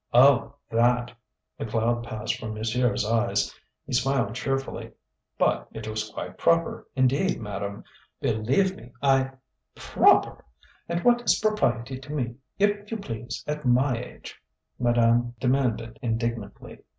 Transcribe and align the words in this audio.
"Oh 0.15 0.55
that!" 0.71 1.11
The 1.59 1.65
cloud 1.67 2.03
passed 2.03 2.39
from 2.39 2.55
monsieur's 2.55 3.05
eyes. 3.05 3.53
He 3.85 3.93
smiled 3.93 4.33
cheerfully. 4.33 4.93
"But 5.37 5.67
it 5.73 5.87
was 5.87 6.09
quite 6.09 6.39
proper, 6.39 6.87
indeed, 6.95 7.39
madame. 7.39 7.83
Believe 8.19 8.75
me, 8.75 8.93
I" 9.03 9.29
"Proper! 9.93 10.43
And 10.89 11.03
what 11.03 11.21
is 11.21 11.37
propriety 11.39 11.99
to 11.99 12.11
me, 12.13 12.33
if 12.57 12.89
you 12.89 12.97
please 12.97 13.43
at 13.45 13.63
my 13.63 13.95
age?" 13.95 14.41
madame 14.79 15.35
demanded 15.39 15.99
indignantly. 16.01 16.79